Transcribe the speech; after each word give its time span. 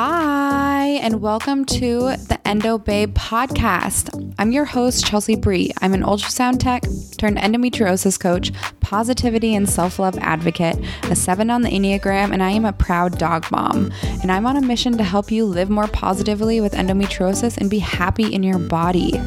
Hi, 0.00 1.00
and 1.02 1.20
welcome 1.20 1.64
to 1.64 2.14
the 2.28 2.38
Endo 2.46 2.78
Babe 2.78 3.16
podcast. 3.16 4.32
I'm 4.38 4.52
your 4.52 4.64
host, 4.64 5.04
Chelsea 5.04 5.34
Abri. 5.34 5.72
I'm 5.82 5.92
an 5.92 6.04
ultrasound 6.04 6.60
tech 6.60 6.84
turned 7.18 7.36
endometriosis 7.36 8.20
coach, 8.20 8.52
positivity 8.78 9.56
and 9.56 9.68
self 9.68 9.98
love 9.98 10.16
advocate, 10.18 10.78
a 11.10 11.16
seven 11.16 11.50
on 11.50 11.62
the 11.62 11.68
Enneagram, 11.70 12.32
and 12.32 12.44
I 12.44 12.52
am 12.52 12.64
a 12.64 12.72
proud 12.72 13.18
dog 13.18 13.50
mom. 13.50 13.90
And 14.22 14.30
I'm 14.30 14.46
on 14.46 14.56
a 14.56 14.60
mission 14.60 14.96
to 14.98 15.02
help 15.02 15.32
you 15.32 15.44
live 15.44 15.68
more 15.68 15.88
positively 15.88 16.60
with 16.60 16.74
endometriosis 16.74 17.58
and 17.58 17.68
be 17.68 17.80
happy 17.80 18.32
in 18.32 18.44
your 18.44 18.60
body. 18.60 19.20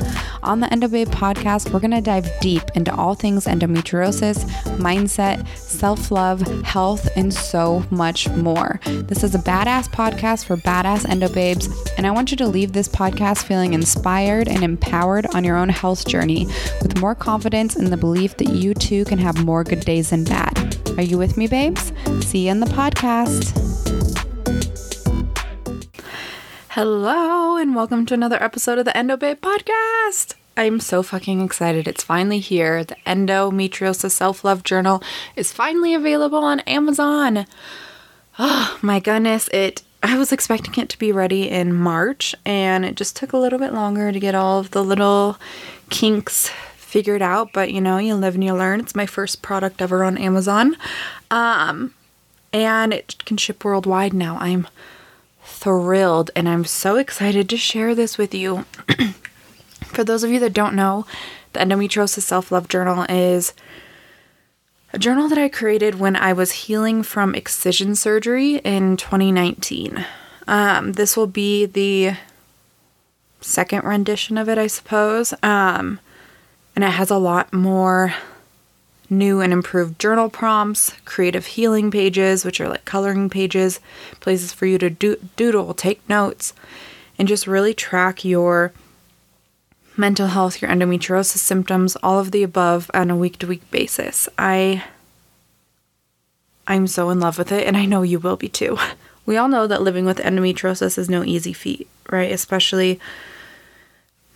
On 0.43 0.59
the 0.59 0.71
Endo 0.71 0.87
Babe 0.87 1.07
podcast, 1.07 1.71
we're 1.71 1.79
going 1.79 1.91
to 1.91 2.01
dive 2.01 2.27
deep 2.39 2.63
into 2.73 2.93
all 2.95 3.13
things 3.13 3.45
endometriosis, 3.45 4.43
mindset, 4.77 5.47
self 5.57 6.09
love, 6.09 6.41
health, 6.63 7.07
and 7.15 7.31
so 7.33 7.85
much 7.91 8.27
more. 8.29 8.79
This 8.85 9.23
is 9.23 9.35
a 9.35 9.39
badass 9.39 9.87
podcast 9.89 10.45
for 10.45 10.57
badass 10.57 11.07
endo 11.07 11.29
babes, 11.29 11.69
and 11.97 12.07
I 12.07 12.11
want 12.11 12.31
you 12.31 12.37
to 12.37 12.47
leave 12.47 12.73
this 12.73 12.87
podcast 12.87 13.43
feeling 13.43 13.73
inspired 13.73 14.47
and 14.47 14.63
empowered 14.63 15.27
on 15.35 15.43
your 15.43 15.57
own 15.57 15.69
health 15.69 16.07
journey 16.07 16.47
with 16.81 16.99
more 16.99 17.13
confidence 17.13 17.75
in 17.75 17.91
the 17.91 17.97
belief 17.97 18.37
that 18.37 18.49
you 18.49 18.73
too 18.73 19.05
can 19.05 19.19
have 19.19 19.45
more 19.45 19.63
good 19.63 19.81
days 19.81 20.09
than 20.09 20.23
bad. 20.23 20.77
Are 20.97 21.03
you 21.03 21.17
with 21.17 21.37
me, 21.37 21.47
babes? 21.47 21.93
See 22.25 22.45
you 22.45 22.51
in 22.51 22.59
the 22.59 22.65
podcast. 22.67 23.70
Hello, 26.75 27.57
and 27.57 27.75
welcome 27.75 28.05
to 28.05 28.13
another 28.13 28.41
episode 28.41 28.79
of 28.79 28.85
the 28.85 28.95
Endo 28.95 29.17
Babe 29.17 29.41
podcast. 29.41 30.35
I'm 30.55 30.79
so 30.79 31.03
fucking 31.03 31.41
excited. 31.41 31.85
It's 31.85 32.01
finally 32.01 32.39
here. 32.39 32.85
The 32.85 32.95
Endometriosis 33.05 34.11
Self 34.11 34.45
Love 34.45 34.63
Journal 34.63 35.03
is 35.35 35.51
finally 35.51 35.93
available 35.93 36.45
on 36.45 36.61
Amazon. 36.61 37.45
Oh 38.39 38.79
my 38.81 39.01
goodness, 39.01 39.49
it 39.49 39.83
I 40.01 40.17
was 40.17 40.31
expecting 40.31 40.81
it 40.81 40.87
to 40.87 40.97
be 40.97 41.11
ready 41.11 41.49
in 41.49 41.73
March 41.73 42.35
and 42.45 42.85
it 42.85 42.95
just 42.95 43.17
took 43.17 43.33
a 43.33 43.37
little 43.37 43.59
bit 43.59 43.73
longer 43.73 44.13
to 44.13 44.19
get 44.21 44.33
all 44.33 44.57
of 44.57 44.71
the 44.71 44.81
little 44.81 45.37
kinks 45.89 46.47
figured 46.77 47.21
out, 47.21 47.51
but 47.51 47.73
you 47.73 47.81
know, 47.81 47.97
you 47.97 48.15
live 48.15 48.35
and 48.35 48.45
you 48.45 48.53
learn. 48.53 48.79
It's 48.79 48.95
my 48.95 49.05
first 49.05 49.41
product 49.41 49.81
ever 49.81 50.05
on 50.05 50.17
Amazon. 50.17 50.77
Um 51.29 51.95
and 52.53 52.93
it 52.93 53.25
can 53.25 53.35
ship 53.35 53.65
worldwide 53.65 54.13
now. 54.13 54.37
I'm 54.39 54.69
thrilled 55.61 56.31
and 56.35 56.49
I'm 56.49 56.65
so 56.65 56.97
excited 56.97 57.47
to 57.49 57.57
share 57.57 57.93
this 57.93 58.17
with 58.17 58.33
you. 58.33 58.65
For 59.85 60.03
those 60.03 60.23
of 60.23 60.31
you 60.31 60.39
that 60.39 60.53
don't 60.53 60.75
know, 60.75 61.05
the 61.53 61.59
Endometriosis 61.59 62.23
Self 62.23 62.51
Love 62.51 62.67
Journal 62.67 63.05
is 63.07 63.53
a 64.91 64.99
journal 64.99 65.29
that 65.29 65.37
I 65.37 65.49
created 65.49 65.99
when 65.99 66.15
I 66.15 66.33
was 66.33 66.51
healing 66.51 67.03
from 67.03 67.35
excision 67.35 67.95
surgery 67.95 68.55
in 68.57 68.97
2019. 68.97 70.03
Um, 70.47 70.93
this 70.93 71.15
will 71.15 71.27
be 71.27 71.67
the 71.67 72.17
second 73.39 73.83
rendition 73.83 74.37
of 74.37 74.49
it, 74.49 74.57
I 74.57 74.67
suppose. 74.67 75.33
Um, 75.43 75.99
and 76.75 76.83
it 76.83 76.91
has 76.91 77.11
a 77.11 77.17
lot 77.17 77.53
more 77.53 78.15
new 79.11 79.41
and 79.41 79.51
improved 79.51 79.99
journal 79.99 80.29
prompts, 80.29 80.93
creative 81.05 81.45
healing 81.45 81.91
pages, 81.91 82.45
which 82.45 82.61
are 82.61 82.69
like 82.69 82.85
coloring 82.85 83.29
pages, 83.29 83.79
places 84.21 84.53
for 84.53 84.65
you 84.65 84.77
to 84.77 84.89
do- 84.89 85.19
doodle, 85.35 85.73
take 85.73 86.07
notes, 86.09 86.53
and 87.19 87.27
just 87.27 87.45
really 87.45 87.73
track 87.73 88.23
your 88.25 88.71
mental 89.97 90.27
health, 90.27 90.61
your 90.61 90.71
endometriosis 90.71 91.37
symptoms, 91.37 91.97
all 92.01 92.19
of 92.19 92.31
the 92.31 92.41
above 92.41 92.89
on 92.93 93.11
a 93.11 93.15
week 93.15 93.37
to 93.37 93.47
week 93.47 93.69
basis. 93.69 94.27
I 94.37 94.85
I'm 96.65 96.87
so 96.87 97.09
in 97.09 97.19
love 97.19 97.37
with 97.37 97.51
it 97.51 97.67
and 97.67 97.75
I 97.75 97.85
know 97.85 98.01
you 98.01 98.19
will 98.19 98.37
be 98.37 98.49
too. 98.49 98.77
We 99.23 99.37
all 99.37 99.47
know 99.47 99.67
that 99.67 99.83
living 99.83 100.05
with 100.05 100.17
endometriosis 100.17 100.97
is 100.97 101.07
no 101.07 101.23
easy 101.23 101.53
feat, 101.53 101.87
right? 102.09 102.31
Especially 102.31 102.99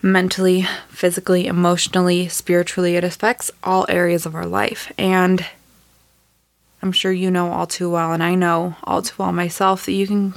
mentally, 0.06 0.67
physically, 0.88 1.48
emotionally, 1.48 2.27
spiritually. 2.27 2.95
It 2.95 3.04
affects 3.04 3.49
all 3.64 3.88
areas 3.89 4.27
of 4.27 4.36
our 4.36 4.45
life. 4.45 4.93
And 4.99 5.43
I'm 6.83 6.92
sure 6.92 7.11
you 7.11 7.32
know 7.32 7.52
all 7.52 7.66
too 7.66 7.89
well, 7.89 8.14
and 8.14 8.21
I 8.21 8.36
know 8.36 8.76
all 8.83 9.02
too 9.02 9.16
well 9.17 9.32
myself, 9.32 9.88
that 9.88 9.93
you 9.93 10.05
can 10.05 10.36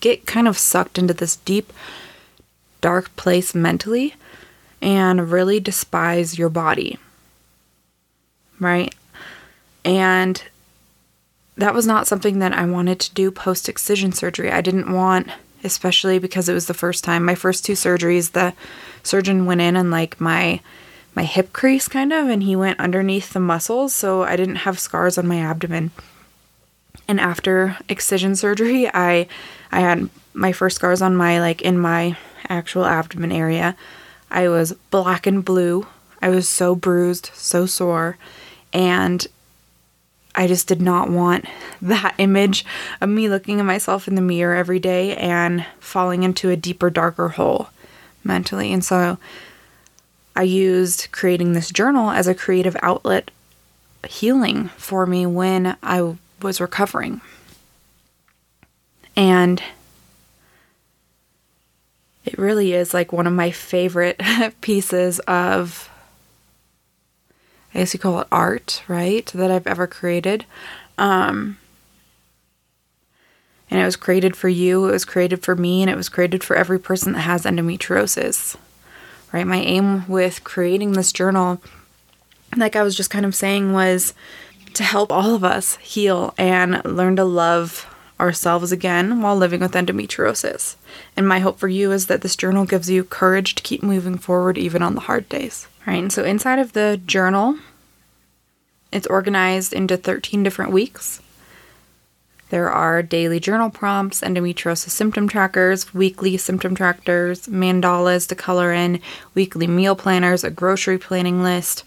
get 0.00 0.24
kind 0.24 0.46
of 0.46 0.56
sucked 0.56 0.98
into 0.98 1.12
this 1.12 1.34
deep, 1.36 1.72
dark 2.80 3.14
place 3.16 3.56
mentally 3.56 4.14
and 4.80 5.32
really 5.32 5.58
despise 5.58 6.38
your 6.38 6.48
body. 6.48 6.96
Right? 8.60 8.94
And 9.84 10.40
that 11.56 11.74
was 11.74 11.88
not 11.88 12.06
something 12.06 12.38
that 12.38 12.52
I 12.52 12.66
wanted 12.66 13.00
to 13.00 13.14
do 13.14 13.32
post 13.32 13.68
excision 13.68 14.12
surgery. 14.12 14.52
I 14.52 14.60
didn't 14.60 14.92
want, 14.92 15.28
especially 15.64 16.18
because 16.18 16.48
it 16.48 16.54
was 16.54 16.66
the 16.66 16.74
first 16.74 17.04
time, 17.04 17.24
my 17.24 17.34
first 17.34 17.64
two 17.64 17.72
surgeries, 17.72 18.32
the 18.32 18.54
surgeon 19.02 19.46
went 19.46 19.60
in 19.60 19.76
and 19.76 19.90
like 19.90 20.20
my 20.20 20.60
my 21.14 21.24
hip 21.24 21.52
crease 21.52 21.88
kind 21.88 22.12
of 22.12 22.28
and 22.28 22.42
he 22.42 22.56
went 22.56 22.80
underneath 22.80 23.32
the 23.34 23.40
muscles 23.40 23.92
so 23.92 24.22
I 24.22 24.34
didn't 24.34 24.56
have 24.56 24.78
scars 24.78 25.18
on 25.18 25.26
my 25.26 25.38
abdomen. 25.38 25.90
And 27.06 27.20
after 27.20 27.76
excision 27.88 28.36
surgery, 28.36 28.88
I 28.92 29.26
I 29.70 29.80
had 29.80 30.08
my 30.32 30.52
first 30.52 30.76
scars 30.76 31.02
on 31.02 31.16
my 31.16 31.40
like 31.40 31.62
in 31.62 31.78
my 31.78 32.16
actual 32.48 32.84
abdomen 32.84 33.32
area. 33.32 33.76
I 34.30 34.48
was 34.48 34.72
black 34.90 35.26
and 35.26 35.44
blue. 35.44 35.86
I 36.22 36.30
was 36.30 36.48
so 36.48 36.74
bruised, 36.74 37.30
so 37.34 37.66
sore, 37.66 38.16
and 38.72 39.26
I 40.34 40.46
just 40.46 40.66
did 40.66 40.80
not 40.80 41.10
want 41.10 41.46
that 41.82 42.14
image 42.18 42.64
of 43.00 43.08
me 43.08 43.28
looking 43.28 43.60
at 43.60 43.66
myself 43.66 44.08
in 44.08 44.14
the 44.14 44.22
mirror 44.22 44.54
every 44.54 44.78
day 44.78 45.16
and 45.16 45.64
falling 45.80 46.22
into 46.22 46.50
a 46.50 46.56
deeper, 46.56 46.90
darker 46.90 47.30
hole 47.30 47.68
mentally. 48.24 48.72
And 48.72 48.84
so 48.84 49.18
I 50.34 50.42
used 50.42 51.08
creating 51.12 51.52
this 51.52 51.70
journal 51.70 52.10
as 52.10 52.26
a 52.26 52.34
creative 52.34 52.76
outlet 52.82 53.30
healing 54.08 54.68
for 54.76 55.06
me 55.06 55.26
when 55.26 55.76
I 55.82 56.16
was 56.40 56.60
recovering. 56.60 57.20
And 59.14 59.62
it 62.24 62.38
really 62.38 62.72
is 62.72 62.94
like 62.94 63.12
one 63.12 63.26
of 63.26 63.32
my 63.32 63.50
favorite 63.50 64.20
pieces 64.60 65.18
of 65.20 65.90
I 67.74 67.78
guess 67.78 67.94
you 67.94 68.00
call 68.00 68.20
it 68.20 68.28
art, 68.30 68.82
right? 68.88 69.26
That 69.26 69.50
I've 69.50 69.66
ever 69.66 69.86
created. 69.86 70.44
Um, 70.98 71.58
and 73.70 73.80
it 73.80 73.84
was 73.84 73.96
created 73.96 74.36
for 74.36 74.50
you, 74.50 74.86
it 74.86 74.92
was 74.92 75.06
created 75.06 75.42
for 75.42 75.56
me, 75.56 75.80
and 75.80 75.90
it 75.90 75.96
was 75.96 76.10
created 76.10 76.44
for 76.44 76.54
every 76.54 76.78
person 76.78 77.14
that 77.14 77.20
has 77.20 77.44
endometriosis, 77.44 78.56
right? 79.32 79.46
My 79.46 79.60
aim 79.60 80.06
with 80.08 80.44
creating 80.44 80.92
this 80.92 81.10
journal, 81.10 81.62
like 82.54 82.76
I 82.76 82.82
was 82.82 82.94
just 82.94 83.08
kind 83.08 83.24
of 83.24 83.34
saying, 83.34 83.72
was 83.72 84.12
to 84.74 84.82
help 84.82 85.10
all 85.10 85.34
of 85.34 85.42
us 85.42 85.76
heal 85.76 86.34
and 86.36 86.84
learn 86.84 87.16
to 87.16 87.24
love 87.24 87.86
ourselves 88.22 88.70
again 88.70 89.20
while 89.20 89.36
living 89.36 89.60
with 89.60 89.72
endometriosis. 89.72 90.76
And 91.16 91.26
my 91.28 91.40
hope 91.40 91.58
for 91.58 91.68
you 91.68 91.90
is 91.90 92.06
that 92.06 92.22
this 92.22 92.36
journal 92.36 92.64
gives 92.64 92.88
you 92.88 93.02
courage 93.02 93.56
to 93.56 93.62
keep 93.62 93.82
moving 93.82 94.16
forward 94.16 94.56
even 94.56 94.80
on 94.80 94.94
the 94.94 95.02
hard 95.02 95.28
days. 95.28 95.66
Right, 95.86 95.96
and 95.96 96.12
so 96.12 96.22
inside 96.22 96.60
of 96.60 96.72
the 96.72 97.00
journal, 97.04 97.58
it's 98.92 99.08
organized 99.08 99.72
into 99.72 99.96
13 99.96 100.44
different 100.44 100.70
weeks. 100.70 101.20
There 102.50 102.70
are 102.70 103.02
daily 103.02 103.40
journal 103.40 103.70
prompts, 103.70 104.20
endometriosis 104.20 104.90
symptom 104.90 105.28
trackers, 105.28 105.92
weekly 105.92 106.36
symptom 106.36 106.76
trackers, 106.76 107.48
mandalas 107.48 108.28
to 108.28 108.36
color 108.36 108.72
in, 108.72 109.00
weekly 109.34 109.66
meal 109.66 109.96
planners, 109.96 110.44
a 110.44 110.50
grocery 110.50 110.98
planning 110.98 111.42
list. 111.42 111.82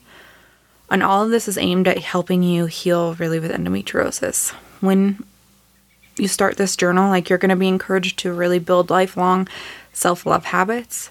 And 0.89 1.01
all 1.01 1.23
of 1.23 1.29
this 1.29 1.47
is 1.47 1.57
aimed 1.57 1.87
at 1.87 1.99
helping 1.99 2.43
you 2.43 2.65
heal 2.65 3.13
really 3.15 3.39
with 3.39 3.51
endometriosis. 3.51 4.51
When 4.81 5.23
you 6.17 6.27
start 6.27 6.57
this 6.57 6.75
journal, 6.75 7.09
like 7.09 7.29
you're 7.29 7.39
going 7.39 7.49
to 7.49 7.55
be 7.55 7.67
encouraged 7.67 8.19
to 8.19 8.33
really 8.33 8.59
build 8.59 8.89
lifelong 8.89 9.47
self 9.93 10.25
love 10.25 10.45
habits 10.45 11.09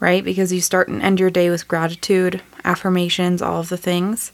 right? 0.00 0.24
Because 0.24 0.52
you 0.52 0.60
start 0.60 0.88
and 0.88 1.02
end 1.02 1.20
your 1.20 1.30
day 1.30 1.50
with 1.50 1.68
gratitude, 1.68 2.42
affirmations, 2.64 3.42
all 3.42 3.60
of 3.60 3.68
the 3.68 3.76
things. 3.76 4.32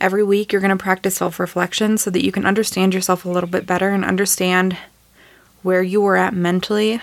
Every 0.00 0.24
week, 0.24 0.52
you're 0.52 0.60
going 0.60 0.76
to 0.76 0.82
practice 0.82 1.16
self 1.16 1.38
reflection 1.38 1.96
so 1.98 2.10
that 2.10 2.24
you 2.24 2.32
can 2.32 2.46
understand 2.46 2.92
yourself 2.92 3.24
a 3.24 3.28
little 3.30 3.48
bit 3.48 3.66
better 3.66 3.90
and 3.90 4.04
understand 4.04 4.76
where 5.62 5.82
you 5.82 6.00
were 6.00 6.16
at 6.16 6.34
mentally 6.34 7.00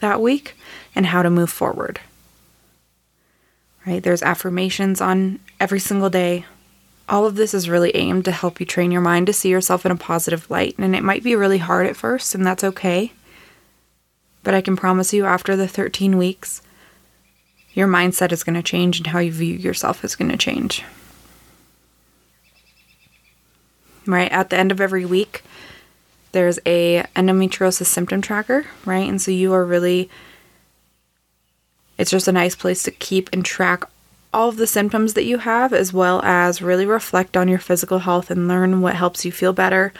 that 0.00 0.20
week 0.20 0.56
and 0.94 1.06
how 1.06 1.22
to 1.22 1.30
move 1.30 1.50
forward. 1.50 2.00
Right? 3.86 4.02
There's 4.02 4.22
affirmations 4.22 5.00
on 5.00 5.40
every 5.60 5.80
single 5.80 6.10
day. 6.10 6.46
All 7.08 7.26
of 7.26 7.34
this 7.34 7.52
is 7.52 7.68
really 7.68 7.94
aimed 7.94 8.24
to 8.24 8.32
help 8.32 8.60
you 8.60 8.66
train 8.66 8.90
your 8.90 9.00
mind 9.00 9.26
to 9.26 9.32
see 9.32 9.48
yourself 9.48 9.84
in 9.84 9.92
a 9.92 9.96
positive 9.96 10.50
light. 10.50 10.76
And 10.78 10.96
it 10.96 11.02
might 11.02 11.22
be 11.22 11.36
really 11.36 11.58
hard 11.58 11.86
at 11.86 11.96
first, 11.96 12.34
and 12.34 12.46
that's 12.46 12.64
okay. 12.64 13.12
But 14.42 14.54
I 14.54 14.60
can 14.60 14.76
promise 14.76 15.12
you, 15.12 15.24
after 15.24 15.56
the 15.56 15.68
13 15.68 16.16
weeks, 16.16 16.62
your 17.74 17.88
mindset 17.88 18.32
is 18.32 18.44
going 18.44 18.54
to 18.54 18.62
change 18.62 18.98
and 18.98 19.08
how 19.08 19.18
you 19.18 19.32
view 19.32 19.54
yourself 19.54 20.04
is 20.04 20.16
going 20.16 20.30
to 20.30 20.36
change. 20.36 20.84
Right? 24.06 24.30
At 24.32 24.50
the 24.50 24.56
end 24.56 24.72
of 24.72 24.80
every 24.80 25.04
week, 25.04 25.42
there's 26.32 26.58
a 26.66 27.04
endometriosis 27.14 27.86
symptom 27.86 28.20
tracker, 28.20 28.66
right? 28.84 29.08
And 29.08 29.20
so 29.20 29.30
you 29.30 29.52
are 29.52 29.64
really 29.64 30.10
it's 31.98 32.10
just 32.10 32.26
a 32.26 32.32
nice 32.32 32.56
place 32.56 32.82
to 32.82 32.90
keep 32.90 33.30
and 33.32 33.44
track 33.44 33.84
all 34.32 34.48
of 34.48 34.56
the 34.56 34.66
symptoms 34.66 35.14
that 35.14 35.24
you 35.24 35.38
have 35.38 35.72
as 35.72 35.92
well 35.92 36.20
as 36.22 36.62
really 36.62 36.86
reflect 36.86 37.36
on 37.36 37.48
your 37.48 37.58
physical 37.58 38.00
health 38.00 38.30
and 38.30 38.48
learn 38.48 38.80
what 38.80 38.94
helps 38.94 39.24
you 39.24 39.32
feel 39.32 39.52
better 39.52 39.92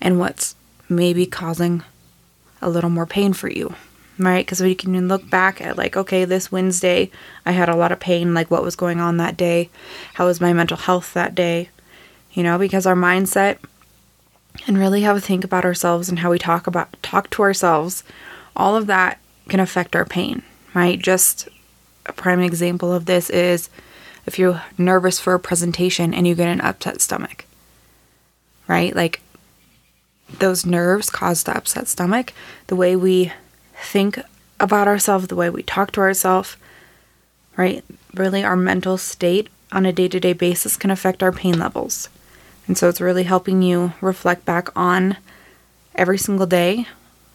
and 0.00 0.18
what's 0.18 0.54
maybe 0.88 1.26
causing 1.26 1.82
a 2.60 2.68
little 2.68 2.90
more 2.90 3.06
pain 3.06 3.32
for 3.32 3.48
you. 3.48 3.74
Right? 4.18 4.46
Because 4.46 4.62
we 4.62 4.74
can 4.74 5.08
look 5.08 5.28
back 5.28 5.60
at, 5.60 5.76
like, 5.76 5.94
okay, 5.94 6.24
this 6.24 6.50
Wednesday, 6.50 7.10
I 7.44 7.52
had 7.52 7.68
a 7.68 7.76
lot 7.76 7.92
of 7.92 8.00
pain. 8.00 8.32
Like, 8.32 8.50
what 8.50 8.62
was 8.62 8.74
going 8.74 8.98
on 8.98 9.18
that 9.18 9.36
day? 9.36 9.68
How 10.14 10.24
was 10.24 10.40
my 10.40 10.54
mental 10.54 10.78
health 10.78 11.12
that 11.12 11.34
day? 11.34 11.68
You 12.32 12.42
know, 12.42 12.56
because 12.56 12.86
our 12.86 12.94
mindset 12.94 13.58
and 14.66 14.78
really 14.78 15.02
how 15.02 15.12
we 15.12 15.20
think 15.20 15.44
about 15.44 15.66
ourselves 15.66 16.08
and 16.08 16.20
how 16.20 16.30
we 16.30 16.38
talk 16.38 16.66
about 16.66 16.96
talk 17.02 17.28
to 17.30 17.42
ourselves, 17.42 18.04
all 18.54 18.74
of 18.74 18.86
that 18.86 19.20
can 19.50 19.60
affect 19.60 19.94
our 19.94 20.06
pain, 20.06 20.42
right? 20.72 20.98
Just 20.98 21.48
a 22.06 22.12
prime 22.12 22.40
example 22.40 22.92
of 22.92 23.06
this 23.06 23.30
is 23.30 23.68
if 24.26 24.38
you're 24.38 24.62
nervous 24.78 25.20
for 25.20 25.34
a 25.34 25.40
presentation 25.40 26.12
and 26.12 26.26
you 26.26 26.34
get 26.34 26.48
an 26.48 26.60
upset 26.60 27.00
stomach, 27.00 27.44
right? 28.66 28.94
Like 28.94 29.20
those 30.38 30.66
nerves 30.66 31.10
cause 31.10 31.44
the 31.44 31.56
upset 31.56 31.88
stomach. 31.88 32.32
The 32.66 32.76
way 32.76 32.96
we 32.96 33.32
think 33.80 34.18
about 34.58 34.88
ourselves, 34.88 35.28
the 35.28 35.36
way 35.36 35.50
we 35.50 35.62
talk 35.62 35.92
to 35.92 36.00
ourselves, 36.00 36.56
right? 37.56 37.84
Really, 38.14 38.42
our 38.42 38.56
mental 38.56 38.98
state 38.98 39.48
on 39.72 39.86
a 39.86 39.92
day 39.92 40.08
to 40.08 40.20
day 40.20 40.32
basis 40.32 40.76
can 40.76 40.90
affect 40.90 41.22
our 41.22 41.32
pain 41.32 41.58
levels. 41.58 42.08
And 42.66 42.76
so 42.76 42.88
it's 42.88 43.00
really 43.00 43.24
helping 43.24 43.62
you 43.62 43.92
reflect 44.00 44.44
back 44.44 44.68
on 44.76 45.16
every 45.94 46.18
single 46.18 46.46
day 46.46 46.86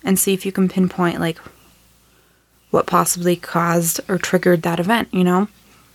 and 0.04 0.20
see 0.20 0.34
if 0.34 0.46
you 0.46 0.52
can 0.52 0.68
pinpoint 0.68 1.20
like 1.20 1.40
what 2.72 2.88
possibly 2.88 3.36
caused 3.36 4.00
or 4.10 4.18
triggered 4.18 4.64
that 4.64 4.80
event, 4.80 5.10
you 5.12 5.24
know, 5.24 5.48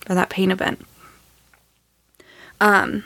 or 0.09 0.15
that 0.15 0.29
pain 0.29 0.51
event. 0.51 0.85
Um, 2.61 3.03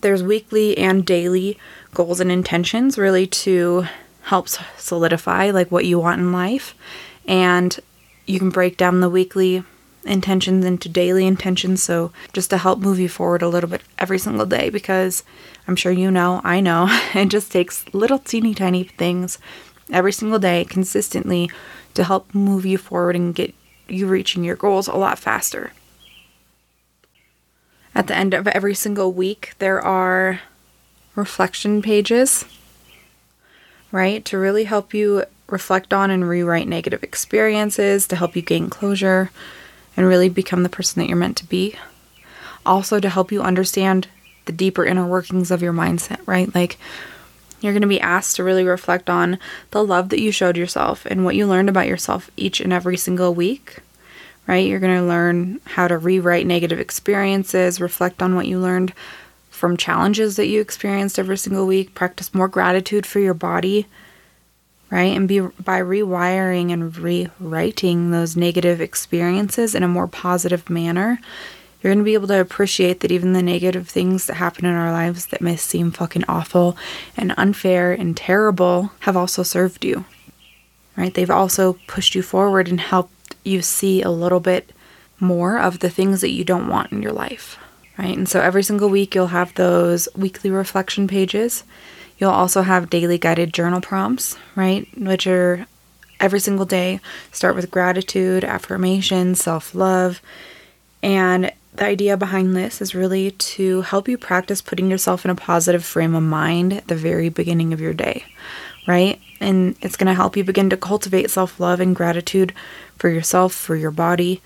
there's 0.00 0.22
weekly 0.22 0.78
and 0.78 1.04
daily 1.04 1.58
goals 1.92 2.20
and 2.20 2.32
intentions 2.32 2.96
really 2.96 3.26
to 3.26 3.86
help 4.22 4.48
solidify 4.48 5.50
like 5.50 5.70
what 5.70 5.84
you 5.84 5.98
want 5.98 6.20
in 6.20 6.32
life. 6.32 6.74
And 7.26 7.78
you 8.26 8.38
can 8.38 8.50
break 8.50 8.76
down 8.76 9.00
the 9.00 9.10
weekly 9.10 9.64
intentions 10.04 10.64
into 10.64 10.88
daily 10.88 11.26
intentions. 11.26 11.82
So 11.82 12.12
just 12.32 12.50
to 12.50 12.58
help 12.58 12.78
move 12.78 12.98
you 12.98 13.08
forward 13.08 13.42
a 13.42 13.48
little 13.48 13.68
bit 13.68 13.82
every 13.98 14.18
single 14.18 14.46
day 14.46 14.70
because 14.70 15.24
I'm 15.66 15.76
sure 15.76 15.92
you 15.92 16.10
know, 16.10 16.40
I 16.42 16.60
know, 16.60 16.86
it 17.14 17.26
just 17.26 17.52
takes 17.52 17.84
little 17.92 18.18
teeny 18.18 18.54
tiny 18.54 18.84
things 18.84 19.38
every 19.92 20.12
single 20.12 20.38
day 20.38 20.64
consistently 20.64 21.50
to 21.94 22.04
help 22.04 22.34
move 22.34 22.64
you 22.64 22.78
forward 22.78 23.16
and 23.16 23.34
get 23.34 23.54
you 23.88 24.06
reaching 24.06 24.44
your 24.44 24.56
goals 24.56 24.88
a 24.88 24.96
lot 24.96 25.18
faster. 25.18 25.72
At 27.94 28.06
the 28.06 28.16
end 28.16 28.34
of 28.34 28.46
every 28.46 28.74
single 28.74 29.12
week, 29.12 29.54
there 29.58 29.80
are 29.80 30.40
reflection 31.16 31.82
pages, 31.82 32.44
right? 33.90 34.24
To 34.26 34.38
really 34.38 34.64
help 34.64 34.94
you 34.94 35.24
reflect 35.48 35.92
on 35.92 36.10
and 36.10 36.28
rewrite 36.28 36.68
negative 36.68 37.02
experiences, 37.02 38.06
to 38.06 38.16
help 38.16 38.36
you 38.36 38.42
gain 38.42 38.70
closure 38.70 39.30
and 39.96 40.06
really 40.06 40.28
become 40.28 40.62
the 40.62 40.68
person 40.68 41.00
that 41.00 41.08
you're 41.08 41.16
meant 41.16 41.36
to 41.38 41.46
be. 41.46 41.74
Also, 42.64 43.00
to 43.00 43.08
help 43.08 43.32
you 43.32 43.42
understand 43.42 44.06
the 44.44 44.52
deeper 44.52 44.84
inner 44.84 45.06
workings 45.06 45.50
of 45.50 45.62
your 45.62 45.72
mindset, 45.72 46.20
right? 46.26 46.54
Like, 46.54 46.78
you're 47.60 47.72
going 47.72 47.82
to 47.82 47.88
be 47.88 48.00
asked 48.00 48.36
to 48.36 48.44
really 48.44 48.64
reflect 48.64 49.10
on 49.10 49.38
the 49.70 49.84
love 49.84 50.08
that 50.08 50.20
you 50.20 50.32
showed 50.32 50.56
yourself 50.56 51.06
and 51.06 51.24
what 51.24 51.36
you 51.36 51.46
learned 51.46 51.68
about 51.68 51.86
yourself 51.86 52.30
each 52.36 52.60
and 52.60 52.72
every 52.72 52.96
single 52.96 53.34
week, 53.34 53.78
right? 54.46 54.66
You're 54.66 54.80
going 54.80 54.98
to 54.98 55.06
learn 55.06 55.60
how 55.64 55.88
to 55.88 55.98
rewrite 55.98 56.46
negative 56.46 56.80
experiences, 56.80 57.80
reflect 57.80 58.22
on 58.22 58.34
what 58.34 58.46
you 58.46 58.58
learned 58.58 58.92
from 59.50 59.76
challenges 59.76 60.36
that 60.36 60.46
you 60.46 60.60
experienced 60.60 61.18
every 61.18 61.36
single 61.36 61.66
week, 61.66 61.94
practice 61.94 62.34
more 62.34 62.48
gratitude 62.48 63.04
for 63.04 63.20
your 63.20 63.34
body, 63.34 63.86
right? 64.90 65.14
And 65.14 65.28
be 65.28 65.40
by 65.40 65.80
rewiring 65.80 66.72
and 66.72 66.96
rewriting 66.96 68.10
those 68.10 68.36
negative 68.36 68.80
experiences 68.80 69.74
in 69.74 69.82
a 69.82 69.88
more 69.88 70.08
positive 70.08 70.70
manner, 70.70 71.20
you're 71.82 71.92
going 71.92 72.04
to 72.04 72.08
be 72.08 72.14
able 72.14 72.28
to 72.28 72.40
appreciate 72.40 73.00
that 73.00 73.10
even 73.10 73.32
the 73.32 73.42
negative 73.42 73.88
things 73.88 74.26
that 74.26 74.34
happen 74.34 74.66
in 74.66 74.74
our 74.74 74.92
lives 74.92 75.26
that 75.26 75.40
may 75.40 75.56
seem 75.56 75.90
fucking 75.90 76.24
awful 76.28 76.76
and 77.16 77.34
unfair 77.36 77.92
and 77.92 78.16
terrible 78.16 78.92
have 79.00 79.16
also 79.16 79.42
served 79.42 79.84
you. 79.84 80.04
Right? 80.96 81.12
They've 81.12 81.30
also 81.30 81.78
pushed 81.86 82.14
you 82.14 82.22
forward 82.22 82.68
and 82.68 82.80
helped 82.80 83.34
you 83.44 83.62
see 83.62 84.02
a 84.02 84.10
little 84.10 84.40
bit 84.40 84.72
more 85.18 85.58
of 85.58 85.78
the 85.78 85.90
things 85.90 86.20
that 86.20 86.30
you 86.30 86.44
don't 86.44 86.68
want 86.68 86.92
in 86.92 87.02
your 87.02 87.12
life. 87.12 87.58
Right? 87.98 88.16
And 88.16 88.28
so 88.28 88.40
every 88.40 88.62
single 88.62 88.90
week 88.90 89.14
you'll 89.14 89.28
have 89.28 89.54
those 89.54 90.08
weekly 90.14 90.50
reflection 90.50 91.08
pages. 91.08 91.64
You'll 92.18 92.30
also 92.30 92.62
have 92.62 92.90
daily 92.90 93.16
guided 93.16 93.54
journal 93.54 93.80
prompts, 93.80 94.36
right? 94.54 94.86
Which 94.98 95.26
are 95.26 95.66
every 96.18 96.40
single 96.40 96.66
day 96.66 97.00
start 97.32 97.56
with 97.56 97.70
gratitude, 97.70 98.44
affirmation, 98.44 99.34
self 99.34 99.74
love, 99.74 100.20
and 101.02 101.50
the 101.74 101.84
idea 101.84 102.16
behind 102.16 102.56
this 102.56 102.80
is 102.80 102.94
really 102.94 103.30
to 103.30 103.82
help 103.82 104.08
you 104.08 104.18
practice 104.18 104.60
putting 104.60 104.90
yourself 104.90 105.24
in 105.24 105.30
a 105.30 105.36
positive 105.36 105.84
frame 105.84 106.14
of 106.14 106.22
mind 106.22 106.72
at 106.72 106.88
the 106.88 106.96
very 106.96 107.28
beginning 107.28 107.72
of 107.72 107.80
your 107.80 107.94
day, 107.94 108.24
right? 108.86 109.20
And 109.38 109.76
it's 109.80 109.96
going 109.96 110.08
to 110.08 110.14
help 110.14 110.36
you 110.36 110.44
begin 110.44 110.70
to 110.70 110.76
cultivate 110.76 111.30
self 111.30 111.60
love 111.60 111.80
and 111.80 111.94
gratitude 111.94 112.52
for 112.96 113.08
yourself, 113.08 113.54
for 113.54 113.76
your 113.76 113.92
body, 113.92 114.42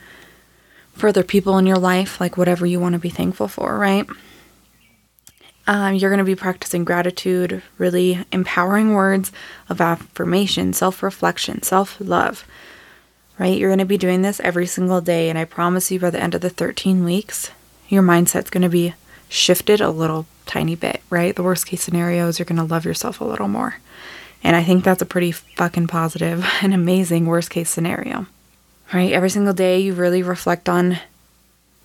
for 0.93 1.09
other 1.09 1.25
people 1.25 1.57
in 1.59 1.67
your 1.67 1.79
life, 1.79 2.21
like 2.21 2.37
whatever 2.37 2.67
you 2.67 2.79
want 2.79 2.93
to 2.93 2.99
be 2.99 3.11
thankful 3.11 3.49
for, 3.49 3.79
right? 3.79 4.07
Um, 5.67 5.95
you're 5.95 6.11
going 6.11 6.19
to 6.19 6.25
be 6.25 6.37
practicing 6.37 6.85
gratitude, 6.85 7.63
really 7.79 8.23
empowering 8.33 8.93
words 8.93 9.33
of 9.71 9.81
affirmation, 9.81 10.75
self 10.75 11.03
reflection, 11.03 11.63
self 11.63 11.97
love 12.01 12.47
right? 13.39 13.59
You're 13.59 13.71
going 13.71 13.79
to 13.79 13.85
be 13.85 13.99
doing 13.99 14.23
this 14.23 14.41
every 14.41 14.67
single 14.67 15.01
day. 15.01 15.29
And 15.29 15.39
I 15.39 15.45
promise 15.45 15.91
you, 15.91 15.99
by 15.99 16.11
the 16.11 16.23
end 16.23 16.35
of 16.35 16.41
the 16.41 16.51
13 16.51 17.05
weeks, 17.05 17.51
your 17.89 18.03
mindset's 18.03 18.51
going 18.51 18.63
to 18.63 18.69
be 18.69 18.95
shifted 19.29 19.81
a 19.81 19.91
little 19.91 20.27
tiny 20.47 20.77
bit, 20.77 21.03
right? 21.11 21.35
The 21.35 21.43
worst 21.43 21.67
case 21.67 21.83
scenario 21.83 22.29
is 22.29 22.39
you're 22.39 22.47
going 22.47 22.57
to 22.57 22.65
love 22.65 22.85
yourself 22.85 23.21
a 23.21 23.25
little 23.25 23.49
more. 23.49 23.77
And 24.43 24.55
I 24.55 24.63
think 24.63 24.85
that's 24.85 25.03
a 25.03 25.07
pretty 25.07 25.33
fucking 25.33 25.87
positive 25.87 26.47
and 26.63 26.75
amazing 26.75 27.27
worst 27.27 27.51
case 27.51 27.71
scenario, 27.71 28.27
right? 28.93 29.13
Every 29.13 29.31
single 29.31 29.55
day, 29.55 29.81
you 29.81 29.95
really 29.95 30.23
reflect 30.23 30.69
on 30.69 30.99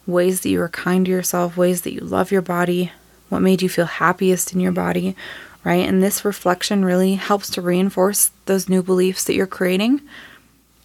ways 0.06 0.42
that 0.42 0.50
you 0.50 0.62
are 0.62 0.70
kind 0.70 1.06
to 1.06 1.12
yourself, 1.12 1.56
ways 1.56 1.82
that 1.82 1.94
you 1.94 2.02
love 2.02 2.32
your 2.32 2.42
body, 2.42 2.92
what 3.30 3.42
made 3.42 3.62
you 3.62 3.70
feel 3.70 3.86
happiest 3.86 4.54
in 4.54 4.60
your 4.60 4.72
body, 4.72 5.16
right? 5.64 5.88
And 5.88 6.02
this 6.02 6.26
reflection 6.26 6.84
really 6.84 7.16
helps 7.16 7.50
to 7.52 7.62
reinforce 7.62 8.32
those 8.46 8.70
new 8.70 8.82
beliefs 8.82 9.24
that 9.24 9.36
you're 9.36 9.48
creating 9.48 10.02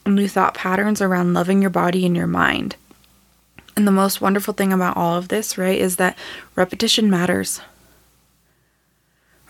new 0.07 0.29
thought 0.29 0.55
patterns 0.55 1.01
around 1.01 1.35
loving 1.35 1.61
your 1.61 1.71
body 1.71 2.05
and 2.05 2.17
your 2.17 2.27
mind. 2.27 2.77
And 3.77 3.87
the 3.87 3.93
most 3.93 4.21
wonderful 4.21 4.55
thing 4.55 4.73
about 4.73 4.97
all 4.97 5.17
of 5.17 5.29
this, 5.29 5.59
right, 5.59 5.79
is 5.79 5.97
that 5.97 6.17
repetition 6.55 7.11
matters. 7.11 7.61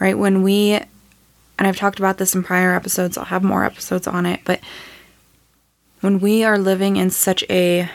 Right? 0.00 0.18
When 0.18 0.42
we, 0.42 0.72
and 0.72 1.68
I've 1.68 1.76
talked 1.76 1.98
about 1.98 2.18
this 2.18 2.34
in 2.34 2.42
prior 2.42 2.74
episodes, 2.74 3.18
I'll 3.18 3.26
have 3.26 3.44
more 3.44 3.64
episodes 3.64 4.06
on 4.06 4.26
it, 4.26 4.40
but 4.44 4.60
when 6.00 6.20
we 6.20 6.44
are 6.44 6.58
living 6.58 6.96
in 6.96 7.10
such 7.10 7.44
a 7.48 7.88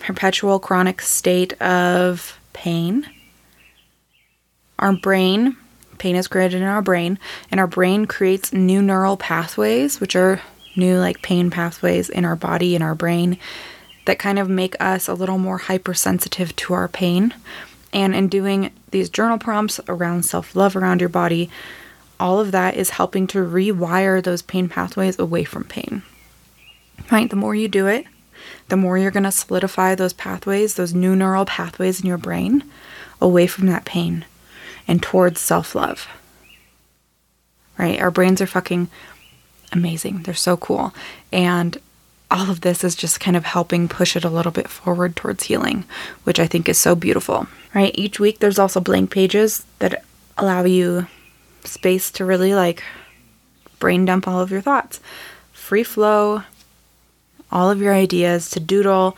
perpetual 0.00 0.58
chronic 0.58 1.00
state 1.00 1.60
of 1.62 2.38
pain, 2.52 3.08
our 4.78 4.92
brain, 4.92 5.56
pain 5.98 6.16
is 6.16 6.28
created 6.28 6.60
in 6.60 6.68
our 6.68 6.82
brain, 6.82 7.18
and 7.50 7.60
our 7.60 7.66
brain 7.66 8.06
creates 8.06 8.52
new 8.52 8.82
neural 8.82 9.16
pathways, 9.16 10.00
which 10.00 10.16
are 10.16 10.42
new 10.76 10.98
like 10.98 11.22
pain 11.22 11.50
pathways 11.50 12.08
in 12.08 12.24
our 12.24 12.36
body 12.36 12.74
and 12.74 12.82
our 12.82 12.94
brain 12.94 13.38
that 14.04 14.18
kind 14.18 14.38
of 14.38 14.48
make 14.48 14.76
us 14.80 15.08
a 15.08 15.14
little 15.14 15.38
more 15.38 15.58
hypersensitive 15.58 16.54
to 16.56 16.74
our 16.74 16.88
pain. 16.88 17.34
And 17.92 18.14
in 18.14 18.28
doing 18.28 18.70
these 18.90 19.08
journal 19.08 19.38
prompts 19.38 19.80
around 19.88 20.24
self 20.24 20.54
love 20.56 20.76
around 20.76 21.00
your 21.00 21.08
body, 21.08 21.50
all 22.18 22.40
of 22.40 22.52
that 22.52 22.76
is 22.76 22.90
helping 22.90 23.26
to 23.28 23.38
rewire 23.38 24.22
those 24.22 24.42
pain 24.42 24.68
pathways 24.68 25.18
away 25.18 25.44
from 25.44 25.64
pain. 25.64 26.02
Right? 27.10 27.28
The 27.28 27.36
more 27.36 27.54
you 27.54 27.68
do 27.68 27.86
it, 27.86 28.06
the 28.68 28.76
more 28.76 28.98
you're 28.98 29.10
going 29.10 29.24
to 29.24 29.32
solidify 29.32 29.94
those 29.94 30.12
pathways, 30.12 30.74
those 30.74 30.94
new 30.94 31.14
neural 31.16 31.44
pathways 31.44 32.00
in 32.00 32.06
your 32.06 32.18
brain 32.18 32.64
away 33.20 33.46
from 33.46 33.66
that 33.66 33.84
pain 33.84 34.24
and 34.86 35.02
towards 35.02 35.40
self 35.40 35.74
love. 35.74 36.08
Right? 37.78 38.00
Our 38.00 38.10
brains 38.10 38.40
are 38.40 38.46
fucking 38.46 38.88
amazing. 39.74 40.22
They're 40.22 40.34
so 40.34 40.56
cool. 40.56 40.94
And 41.32 41.78
all 42.30 42.50
of 42.50 42.62
this 42.62 42.82
is 42.82 42.94
just 42.94 43.20
kind 43.20 43.36
of 43.36 43.44
helping 43.44 43.88
push 43.88 44.16
it 44.16 44.24
a 44.24 44.30
little 44.30 44.52
bit 44.52 44.68
forward 44.68 45.14
towards 45.14 45.44
healing, 45.44 45.84
which 46.24 46.40
I 46.40 46.46
think 46.46 46.68
is 46.68 46.78
so 46.78 46.94
beautiful. 46.94 47.46
Right? 47.74 47.92
Each 47.94 48.18
week 48.18 48.38
there's 48.38 48.58
also 48.58 48.80
blank 48.80 49.10
pages 49.10 49.64
that 49.80 50.04
allow 50.38 50.64
you 50.64 51.06
space 51.64 52.10
to 52.12 52.24
really 52.24 52.54
like 52.54 52.82
brain 53.78 54.04
dump 54.04 54.26
all 54.26 54.40
of 54.40 54.50
your 54.50 54.60
thoughts. 54.60 55.00
Free 55.52 55.84
flow, 55.84 56.42
all 57.50 57.70
of 57.70 57.80
your 57.80 57.94
ideas 57.94 58.50
to 58.50 58.60
doodle, 58.60 59.16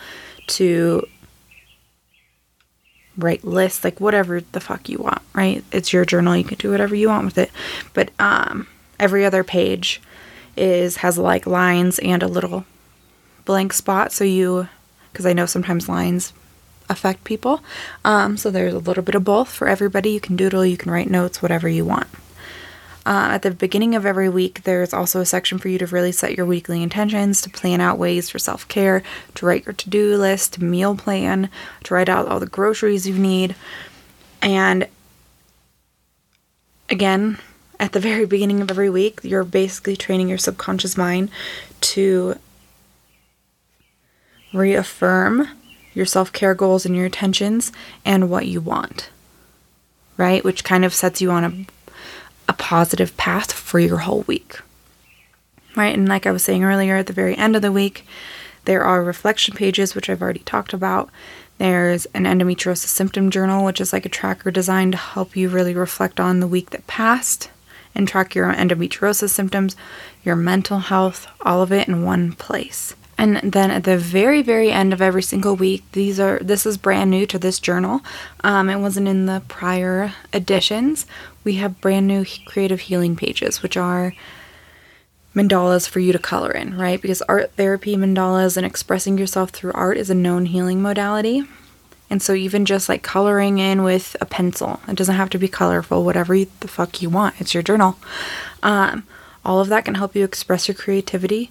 to 0.49 1.07
write 3.17 3.45
lists, 3.45 3.83
like 3.83 4.01
whatever 4.01 4.41
the 4.41 4.61
fuck 4.61 4.89
you 4.89 4.99
want, 4.99 5.23
right? 5.33 5.65
It's 5.73 5.93
your 5.93 6.05
journal. 6.05 6.37
You 6.37 6.45
can 6.45 6.59
do 6.59 6.71
whatever 6.71 6.95
you 6.95 7.09
want 7.09 7.25
with 7.25 7.39
it. 7.39 7.51
But 7.95 8.11
um, 8.19 8.67
every 8.99 9.25
other 9.25 9.43
page 9.43 10.01
is 10.57 10.97
has 10.97 11.19
like 11.19 11.47
lines 11.47 11.99
and 11.99 12.23
a 12.23 12.29
little 12.29 12.65
blank 13.45 13.73
spot. 13.73 14.13
So 14.13 14.25
you, 14.25 14.69
because 15.13 15.27
I 15.27 15.33
know 15.33 15.47
sometimes 15.47 15.89
lines 15.89 16.33
affect 16.89 17.25
people. 17.25 17.63
Um, 18.05 18.37
so 18.37 18.51
there's 18.51 18.75
a 18.75 18.79
little 18.79 19.03
bit 19.03 19.15
of 19.15 19.25
both 19.25 19.49
for 19.49 19.69
everybody. 19.69 20.11
You 20.11 20.21
can 20.21 20.37
doodle, 20.37 20.65
you 20.65 20.77
can 20.77 20.93
write 20.93 21.11
notes, 21.11 21.43
whatever 21.43 21.69
you 21.69 21.85
want. 21.85 22.09
Uh, 23.05 23.31
at 23.35 23.43
the 23.43 23.53
beginning 23.53 23.95
of 23.95 24.05
every 24.05 24.29
week, 24.29 24.65
there's 24.65 24.93
also 24.93 25.21
a 25.21 25.27
section 25.27 25.59
for 25.59 25.69
you 25.69 25.79
to 25.79 25.87
really 25.87 26.11
set 26.11 26.37
your 26.37 26.45
weekly 26.45 26.83
intentions, 26.83 27.41
to 27.41 27.49
plan 27.49 27.81
out 27.81 27.99
ways 27.99 28.29
for 28.29 28.41
self 28.41 28.67
care, 28.67 29.01
to 29.37 29.47
write 29.47 29.65
your 29.65 29.73
to 29.73 29.89
do 29.89 30.17
list, 30.17 30.55
to 30.55 30.65
meal 30.65 30.97
plan, 30.97 31.49
to 31.85 31.95
write 31.95 32.09
out 32.09 32.27
all 32.27 32.41
the 32.41 32.47
groceries 32.47 33.07
you 33.07 33.17
need. 33.17 33.55
And 34.43 34.89
again, 36.91 37.39
at 37.78 37.92
the 37.92 38.00
very 38.00 38.26
beginning 38.26 38.61
of 38.61 38.71
every 38.71 38.90
week, 38.90 39.21
you're 39.23 39.45
basically 39.45 39.97
training 39.97 40.28
your 40.28 40.38
subconscious 40.38 40.97
mind 40.97 41.30
to 41.83 42.38
reaffirm 44.52 45.49
your 45.95 46.06
self 46.06 46.33
care 46.33 46.54
goals 46.54 46.87
and 46.87 46.95
your 46.95 47.06
intentions 47.06 47.73
and 48.04 48.30
what 48.30 48.47
you 48.47 48.61
want, 48.61 49.11
right? 50.16 50.45
Which 50.45 50.64
kind 50.64 50.85
of 50.85 50.95
sets 50.95 51.21
you 51.21 51.30
on 51.30 51.45
a 51.45 51.66
a 52.49 52.52
positive 52.52 53.16
path 53.16 53.52
for 53.52 53.78
your 53.78 53.99
whole 53.99 54.23
week. 54.23 54.61
Right? 55.75 55.95
And 55.95 56.09
like 56.09 56.26
I 56.26 56.30
was 56.30 56.45
saying 56.45 56.64
earlier, 56.64 56.97
at 56.97 57.06
the 57.06 57.12
very 57.12 57.37
end 57.37 57.56
of 57.56 57.62
the 57.62 57.73
week, 57.73 58.06
there 58.64 58.83
are 58.83 59.02
reflection 59.02 59.54
pages, 59.54 59.95
which 59.95 60.09
I've 60.09 60.23
already 60.23 60.40
talked 60.40 60.73
about. 60.73 61.11
There's 61.59 62.06
an 62.06 62.25
endometriosis 62.25 62.87
symptom 62.87 63.30
journal, 63.30 63.64
which 63.64 63.80
is 63.80 63.92
like 63.92 64.06
a 64.06 64.11
tracker 64.11 64.50
designed 64.50 64.92
to 64.92 64.99
help 64.99 65.37
you 65.37 65.49
really 65.49 65.75
reflect 65.75 66.21
on 66.21 66.40
the 66.40 66.47
week 66.47 66.71
that 66.71 66.87
passed 66.87 67.50
and 67.97 68.07
track 68.07 68.35
your 68.35 68.53
endometriosis 68.53 69.31
symptoms, 69.31 69.75
your 70.25 70.37
mental 70.37 70.79
health, 70.79 71.26
all 71.41 71.62
of 71.62 71.73
it 71.73 71.88
in 71.88 72.05
one 72.05 72.33
place. 72.33 72.95
And 73.19 73.37
then 73.38 73.71
at 73.71 73.85
the 73.85 73.97
very, 73.97 74.43
very 74.43 74.71
end 74.71 74.93
of 74.93 75.00
every 75.00 75.23
single 75.23 75.57
week, 75.57 75.83
these 75.93 76.21
are 76.21 76.38
this 76.41 76.67
is 76.67 76.76
brand 76.76 77.11
new 77.11 77.26
to 77.26 77.38
this 77.38 77.59
journal. 77.59 78.03
Um, 78.45 78.69
it 78.69 78.76
wasn't 78.76 79.09
in 79.09 79.25
the 79.26 79.43
prior 79.49 80.12
editions. 80.35 81.07
We 81.43 81.55
have 81.55 81.81
brand 81.81 82.07
new 82.07 82.26
creative 82.45 82.81
healing 82.81 83.17
pages, 83.17 83.62
which 83.62 83.76
are 83.76 84.12
mandalas 85.35 85.88
for 85.88 86.00
you 86.00 86.12
to 86.12 86.19
color 86.19 86.50
in, 86.50 86.76
right? 86.76 87.00
Because 87.00 87.23
art 87.23 87.53
therapy, 87.53 87.97
mandalas, 87.97 88.57
and 88.57 88.67
expressing 88.67 89.17
yourself 89.17 89.50
through 89.50 89.73
art 89.73 89.97
is 89.97 90.11
a 90.11 90.15
known 90.15 90.47
healing 90.47 90.83
modality. 90.83 91.45
And 92.09 92.23
so 92.23 92.35
even 92.35 92.65
just 92.65 92.89
like 92.89 93.03
coloring 93.03 93.59
in 93.59 93.83
with 93.83 94.17
a 94.21 94.27
pencil, 94.27 94.81
it 94.87 94.95
doesn't 94.95 95.17
have 95.17 95.31
to 95.31 95.39
be 95.39 95.49
colorful, 95.49 96.05
whatever 96.05 96.37
the 96.37 96.69
fuck 96.69 97.03
you 97.03 97.11
want. 97.11 97.41
It's 97.41 97.53
your 97.53 97.63
journal. 97.63 97.99
Um, 98.63 99.05
all 99.45 99.61
of 99.61 99.69
that 99.69 99.85
can 99.85 99.95
help 99.95 100.15
you 100.15 100.25
express 100.25 100.69
your 100.69 100.75
creativity 100.75 101.51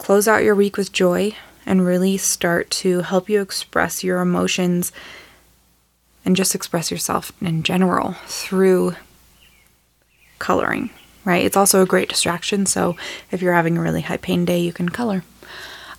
close 0.00 0.26
out 0.26 0.42
your 0.42 0.54
week 0.54 0.78
with 0.78 0.92
joy 0.92 1.36
and 1.66 1.84
really 1.84 2.16
start 2.16 2.70
to 2.70 3.02
help 3.02 3.28
you 3.28 3.42
express 3.42 4.02
your 4.02 4.20
emotions 4.20 4.92
and 6.24 6.34
just 6.34 6.54
express 6.54 6.90
yourself 6.90 7.32
in 7.42 7.62
general 7.62 8.14
through 8.26 8.94
coloring, 10.38 10.88
right? 11.26 11.44
It's 11.44 11.56
also 11.56 11.82
a 11.82 11.86
great 11.86 12.08
distraction. 12.08 12.64
So 12.64 12.96
if 13.30 13.42
you're 13.42 13.52
having 13.52 13.76
a 13.76 13.82
really 13.82 14.00
high 14.00 14.16
pain 14.16 14.46
day, 14.46 14.58
you 14.58 14.72
can 14.72 14.88
color. 14.88 15.22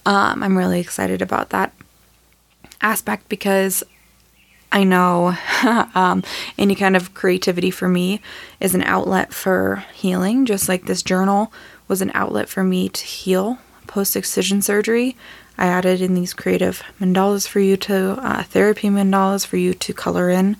Um, 0.04 0.42
I'm 0.42 0.58
really 0.58 0.80
excited 0.80 1.22
about 1.22 1.52
that 1.52 1.72
aspect 2.82 3.30
because 3.30 3.84
I 4.72 4.84
know 4.84 5.36
um, 5.96 6.24
any 6.58 6.76
kind 6.76 6.96
of 6.96 7.14
creativity 7.14 7.72
for 7.72 7.88
me 7.88 8.22
is 8.60 8.74
an 8.74 8.84
outlet 8.84 9.34
for 9.34 9.84
healing, 9.94 10.46
just 10.46 10.70
like 10.70 10.86
this 10.86 11.04
journal 11.04 11.52
was 11.88 12.02
an 12.02 12.12
outlet 12.14 12.48
for 12.48 12.64
me 12.64 12.88
to 12.90 13.04
heal 13.04 13.60
post 13.92 14.16
excision 14.16 14.62
surgery, 14.62 15.18
I 15.58 15.68
added 15.68 16.02
in 16.02 16.16
these 16.16 16.34
creative 16.34 16.82
mandalas 17.00 17.48
for 17.48 17.60
you 17.60 17.78
to, 17.78 18.14
uh, 18.22 18.44
therapy 18.44 18.90
mandalas 18.90 19.46
for 19.46 19.58
you 19.58 19.74
to 19.74 19.94
color 19.94 20.30
in 20.30 20.58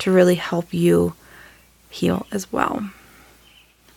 to 0.00 0.10
really 0.10 0.36
help 0.36 0.72
you 0.72 1.14
heal 1.90 2.26
as 2.32 2.50
well. 2.50 2.90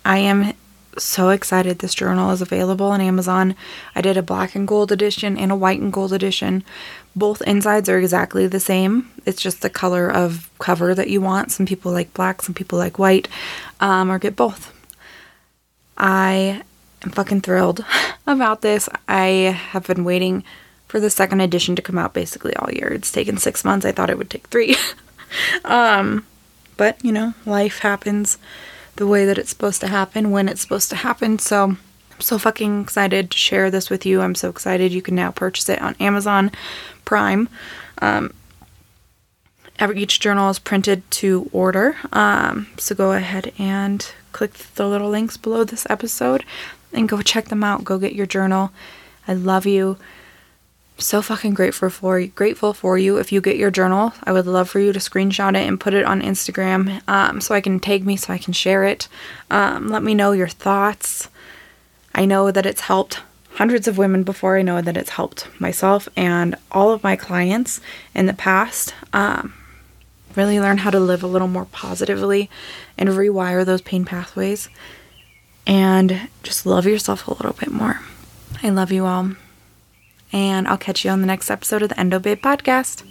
I 0.05 0.17
am 0.17 0.53
so 0.97 1.29
excited 1.29 1.79
this 1.79 1.93
journal 1.93 2.31
is 2.31 2.41
available 2.41 2.87
on 2.87 3.01
Amazon. 3.01 3.55
I 3.95 4.01
did 4.01 4.17
a 4.17 4.23
black 4.23 4.55
and 4.55 4.67
gold 4.67 4.91
edition 4.91 5.37
and 5.37 5.51
a 5.51 5.55
white 5.55 5.79
and 5.79 5.91
gold 5.91 6.13
edition. 6.13 6.63
Both 7.15 7.41
insides 7.43 7.89
are 7.89 7.99
exactly 7.99 8.47
the 8.47 8.59
same. 8.59 9.11
It's 9.25 9.41
just 9.41 9.61
the 9.61 9.69
color 9.69 10.09
of 10.09 10.49
cover 10.59 10.95
that 10.95 11.09
you 11.09 11.21
want. 11.21 11.51
Some 11.51 11.65
people 11.65 11.91
like 11.91 12.13
black, 12.13 12.41
some 12.41 12.55
people 12.55 12.79
like 12.79 12.99
white, 12.99 13.27
um, 13.79 14.11
or 14.11 14.19
get 14.19 14.35
both. 14.35 14.73
I 15.97 16.63
I'm 17.03 17.11
fucking 17.11 17.41
thrilled 17.41 17.85
about 18.27 18.61
this. 18.61 18.87
I 19.07 19.57
have 19.71 19.87
been 19.87 20.03
waiting 20.03 20.43
for 20.87 20.99
the 20.99 21.09
second 21.09 21.41
edition 21.41 21.75
to 21.75 21.81
come 21.81 21.97
out 21.97 22.13
basically 22.13 22.55
all 22.55 22.71
year. 22.71 22.87
It's 22.93 23.11
taken 23.11 23.37
six 23.37 23.65
months. 23.65 23.85
I 23.85 23.91
thought 23.91 24.09
it 24.09 24.17
would 24.17 24.29
take 24.29 24.47
three. 24.47 24.75
um, 25.65 26.25
but, 26.77 27.03
you 27.03 27.11
know, 27.11 27.33
life 27.45 27.79
happens 27.79 28.37
the 28.95 29.07
way 29.07 29.25
that 29.25 29.37
it's 29.37 29.49
supposed 29.49 29.81
to 29.81 29.87
happen 29.87 30.31
when 30.31 30.47
it's 30.47 30.61
supposed 30.61 30.89
to 30.89 30.95
happen. 30.97 31.39
So 31.39 31.63
I'm 31.63 31.77
so 32.19 32.37
fucking 32.37 32.81
excited 32.81 33.31
to 33.31 33.37
share 33.37 33.71
this 33.71 33.89
with 33.89 34.05
you. 34.05 34.21
I'm 34.21 34.35
so 34.35 34.49
excited 34.49 34.91
you 34.91 35.01
can 35.01 35.15
now 35.15 35.31
purchase 35.31 35.69
it 35.69 35.81
on 35.81 35.95
Amazon 35.99 36.51
Prime. 37.05 37.49
Um, 38.01 38.33
every, 39.79 40.01
each 40.01 40.19
journal 40.19 40.49
is 40.49 40.59
printed 40.59 41.09
to 41.11 41.49
order. 41.51 41.95
Um, 42.11 42.67
so 42.77 42.93
go 42.95 43.13
ahead 43.13 43.51
and 43.57 44.09
click 44.31 44.53
the 44.75 44.87
little 44.87 45.09
links 45.09 45.37
below 45.37 45.63
this 45.63 45.87
episode 45.89 46.43
and 46.91 47.09
go 47.09 47.21
check 47.21 47.45
them 47.45 47.63
out. 47.63 47.83
Go 47.83 47.97
get 47.97 48.13
your 48.13 48.25
journal. 48.25 48.71
I 49.27 49.33
love 49.33 49.65
you. 49.65 49.97
So 50.97 51.21
fucking 51.21 51.53
grateful 51.53 51.89
for 51.89 52.19
you. 52.19 52.27
Grateful 52.27 52.73
for 52.73 52.97
you. 52.97 53.17
If 53.17 53.31
you 53.31 53.41
get 53.41 53.57
your 53.57 53.71
journal, 53.71 54.13
I 54.23 54.31
would 54.31 54.45
love 54.45 54.69
for 54.69 54.79
you 54.79 54.93
to 54.93 54.99
screenshot 54.99 55.55
it 55.55 55.67
and 55.67 55.79
put 55.79 55.93
it 55.93 56.05
on 56.05 56.21
Instagram, 56.21 57.01
um, 57.07 57.41
so 57.41 57.55
I 57.55 57.61
can 57.61 57.79
tag 57.79 58.05
me, 58.05 58.15
so 58.15 58.31
I 58.31 58.37
can 58.37 58.53
share 58.53 58.83
it. 58.83 59.07
Um, 59.49 59.87
let 59.87 60.03
me 60.03 60.13
know 60.13 60.31
your 60.31 60.47
thoughts. 60.47 61.29
I 62.13 62.25
know 62.25 62.51
that 62.51 62.65
it's 62.65 62.81
helped 62.81 63.21
hundreds 63.55 63.87
of 63.87 63.97
women 63.97 64.23
before. 64.23 64.57
I 64.57 64.61
know 64.61 64.81
that 64.81 64.97
it's 64.97 65.11
helped 65.11 65.47
myself 65.59 66.07
and 66.15 66.55
all 66.71 66.91
of 66.91 67.03
my 67.03 67.15
clients 67.15 67.81
in 68.13 68.25
the 68.25 68.33
past. 68.33 68.93
Um, 69.13 69.53
really 70.35 70.59
learn 70.59 70.79
how 70.79 70.89
to 70.89 70.99
live 70.99 71.23
a 71.23 71.27
little 71.27 71.47
more 71.47 71.65
positively 71.65 72.49
and 72.97 73.09
rewire 73.09 73.65
those 73.65 73.81
pain 73.81 74.05
pathways 74.05 74.69
and 75.65 76.29
just 76.41 76.65
love 76.65 76.85
yourself 76.85 77.27
a 77.27 77.33
little 77.33 77.53
bit 77.53 77.71
more. 77.71 78.01
I 78.61 78.69
love 78.69 78.91
you 78.91 79.05
all. 79.05 79.33
And 80.33 80.67
I'll 80.67 80.77
catch 80.77 81.05
you 81.05 81.11
on 81.11 81.21
the 81.21 81.27
next 81.27 81.49
episode 81.49 81.83
of 81.83 81.89
the 81.89 81.99
Endo 81.99 82.19
Babe 82.19 82.41
podcast. 82.41 83.03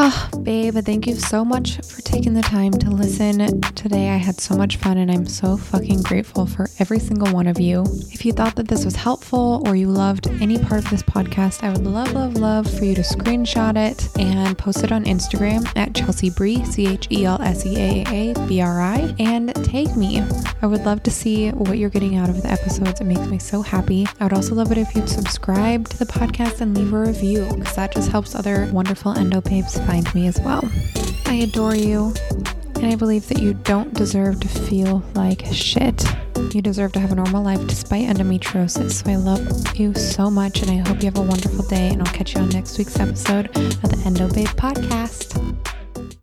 Oh, 0.00 0.30
babe, 0.44 0.76
thank 0.76 1.08
you 1.08 1.16
so 1.16 1.44
much 1.44 1.78
for 1.78 2.00
taking 2.02 2.32
the 2.32 2.40
time 2.40 2.70
to 2.70 2.88
listen. 2.88 3.60
Today 3.72 4.10
I 4.10 4.16
had 4.16 4.40
so 4.40 4.56
much 4.56 4.76
fun 4.76 4.96
and 4.96 5.10
I'm 5.10 5.26
so 5.26 5.56
fucking 5.56 6.02
grateful 6.02 6.46
for 6.46 6.68
every 6.78 7.00
single 7.00 7.34
one 7.34 7.48
of 7.48 7.58
you. 7.58 7.82
If 8.12 8.24
you 8.24 8.32
thought 8.32 8.54
that 8.54 8.68
this 8.68 8.84
was 8.84 8.94
helpful 8.94 9.60
or 9.66 9.74
you 9.74 9.88
loved 9.88 10.28
any 10.40 10.56
part 10.56 10.84
of 10.84 10.90
this 10.90 11.02
podcast, 11.02 11.64
I 11.64 11.70
would 11.70 11.84
love, 11.84 12.12
love, 12.12 12.36
love 12.36 12.72
for 12.78 12.84
you 12.84 12.94
to 12.94 13.00
screenshot 13.00 13.76
it 13.76 14.08
and 14.16 14.56
post 14.56 14.84
it 14.84 14.92
on 14.92 15.04
Instagram 15.04 15.68
at 15.74 15.96
Chelsea 15.96 16.28
Abri, 16.28 16.64
C 16.64 16.86
H 16.86 17.08
E 17.10 17.24
L 17.24 17.42
S 17.42 17.66
E 17.66 17.76
A 17.76 18.04
A 18.06 18.46
B 18.46 18.60
R 18.60 18.80
I, 18.80 19.16
and 19.18 19.52
tag 19.64 19.96
me. 19.96 20.22
I 20.62 20.66
would 20.66 20.84
love 20.84 21.02
to 21.04 21.10
see 21.10 21.50
what 21.50 21.76
you're 21.76 21.90
getting 21.90 22.14
out 22.14 22.28
of 22.28 22.40
the 22.40 22.48
episodes. 22.48 23.00
It 23.00 23.04
makes 23.04 23.26
me 23.26 23.40
so 23.40 23.62
happy. 23.62 24.06
I 24.20 24.24
would 24.24 24.32
also 24.32 24.54
love 24.54 24.70
it 24.70 24.78
if 24.78 24.94
you'd 24.94 25.08
subscribe 25.08 25.88
to 25.88 25.98
the 25.98 26.06
podcast 26.06 26.60
and 26.60 26.76
leave 26.76 26.92
a 26.92 27.00
review 27.00 27.48
because 27.50 27.74
that 27.74 27.92
just 27.92 28.12
helps 28.12 28.36
other 28.36 28.70
wonderful 28.72 29.18
endo 29.18 29.40
babes 29.40 29.76
find 29.88 30.14
me 30.14 30.26
as 30.26 30.38
well. 30.40 30.70
I 31.24 31.36
adore 31.36 31.74
you, 31.74 32.12
and 32.74 32.84
I 32.84 32.94
believe 32.94 33.26
that 33.28 33.40
you 33.40 33.54
don't 33.54 33.94
deserve 33.94 34.38
to 34.40 34.48
feel 34.48 35.02
like 35.14 35.46
shit. 35.46 36.04
You 36.52 36.60
deserve 36.60 36.92
to 36.92 37.00
have 37.00 37.10
a 37.10 37.14
normal 37.14 37.42
life 37.42 37.66
despite 37.66 38.06
endometriosis. 38.06 39.02
So 39.02 39.10
I 39.10 39.16
love 39.16 39.78
you 39.78 39.94
so 39.94 40.30
much, 40.30 40.60
and 40.60 40.70
I 40.70 40.86
hope 40.86 40.98
you 40.98 41.06
have 41.06 41.16
a 41.16 41.22
wonderful 41.22 41.64
day. 41.64 41.88
And 41.88 42.02
I'll 42.02 42.12
catch 42.12 42.34
you 42.34 42.42
on 42.42 42.50
next 42.50 42.76
week's 42.76 43.00
episode 43.00 43.46
of 43.56 43.80
the 43.80 44.02
Endo 44.04 44.28
Babe 44.28 44.48
podcast. 44.48 45.67